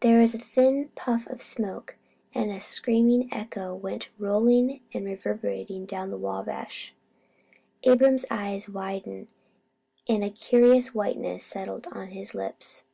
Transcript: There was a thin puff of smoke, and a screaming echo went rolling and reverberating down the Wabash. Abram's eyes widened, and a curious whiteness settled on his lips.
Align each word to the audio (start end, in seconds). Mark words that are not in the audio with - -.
There 0.00 0.18
was 0.18 0.34
a 0.34 0.38
thin 0.38 0.88
puff 0.94 1.26
of 1.26 1.42
smoke, 1.42 1.98
and 2.34 2.50
a 2.50 2.58
screaming 2.58 3.28
echo 3.30 3.74
went 3.74 4.08
rolling 4.18 4.80
and 4.94 5.04
reverberating 5.04 5.84
down 5.84 6.10
the 6.10 6.16
Wabash. 6.16 6.94
Abram's 7.84 8.24
eyes 8.30 8.66
widened, 8.66 9.28
and 10.08 10.24
a 10.24 10.30
curious 10.30 10.94
whiteness 10.94 11.44
settled 11.44 11.86
on 11.88 12.12
his 12.12 12.34
lips. 12.34 12.84